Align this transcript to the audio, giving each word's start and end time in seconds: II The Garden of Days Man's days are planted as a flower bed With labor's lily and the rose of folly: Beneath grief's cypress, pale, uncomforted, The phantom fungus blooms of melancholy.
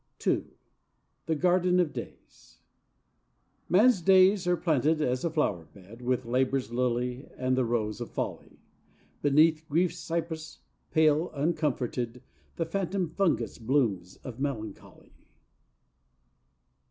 II 0.25 0.45
The 1.27 1.35
Garden 1.35 1.79
of 1.79 1.93
Days 1.93 2.61
Man's 3.69 4.01
days 4.01 4.47
are 4.47 4.57
planted 4.57 4.99
as 4.99 5.23
a 5.23 5.29
flower 5.29 5.65
bed 5.65 6.01
With 6.01 6.25
labor's 6.25 6.71
lily 6.71 7.29
and 7.37 7.55
the 7.55 7.65
rose 7.65 8.01
of 8.01 8.09
folly: 8.09 8.57
Beneath 9.21 9.63
grief's 9.69 9.99
cypress, 9.99 10.61
pale, 10.89 11.29
uncomforted, 11.35 12.23
The 12.55 12.65
phantom 12.65 13.09
fungus 13.09 13.59
blooms 13.59 14.15
of 14.23 14.39
melancholy. 14.39 15.27